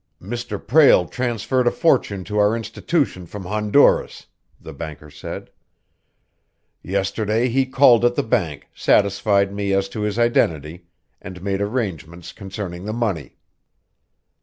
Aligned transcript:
"Mr. 0.19 0.57
Prale 0.57 1.05
transferred 1.05 1.67
a 1.67 1.71
fortune 1.71 2.23
to 2.23 2.39
our 2.39 2.55
institution 2.55 3.27
from 3.27 3.43
Honduras," 3.45 4.25
the 4.59 4.73
banker 4.73 5.11
said. 5.11 5.51
"Yesterday 6.81 7.49
he 7.49 7.67
called 7.67 8.03
at 8.03 8.15
the 8.15 8.23
bank, 8.23 8.67
satisfied 8.73 9.53
me 9.53 9.73
as 9.73 9.87
to 9.89 10.01
his 10.01 10.17
identity, 10.17 10.87
and 11.21 11.43
made 11.43 11.61
arrangements 11.61 12.33
concerning 12.33 12.85
the 12.85 12.93
money." 12.93 13.37